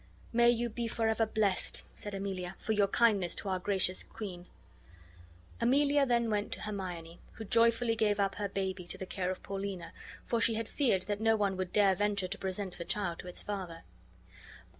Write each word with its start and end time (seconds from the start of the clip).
"May 0.33 0.49
you 0.49 0.67
be 0.67 0.87
forever 0.87 1.27
blessed," 1.27 1.83
said 1.93 2.15
Emilia, 2.15 2.55
"for 2.57 2.71
your 2.71 2.87
kindness 2.87 3.35
to 3.35 3.49
our 3.49 3.59
gracious 3.59 4.03
queen!" 4.03 4.47
Emilia 5.59 6.07
then 6.07 6.31
went 6.31 6.51
to 6.53 6.61
Hermione, 6.61 7.19
who 7.33 7.45
joyfully 7.45 7.95
gave 7.95 8.19
up 8.19 8.33
her 8.41 8.49
baby 8.49 8.87
to 8.87 8.97
the 8.97 9.05
care 9.05 9.29
of 9.29 9.43
Paulina, 9.43 9.93
for 10.25 10.41
she 10.41 10.55
had 10.55 10.67
feared 10.67 11.03
that 11.03 11.21
no 11.21 11.35
one 11.35 11.55
would 11.55 11.71
dare 11.71 11.93
venture 11.93 12.27
to 12.27 12.37
present 12.39 12.79
the 12.79 12.83
child 12.85 13.19
to 13.19 13.27
its 13.27 13.43
father. 13.43 13.83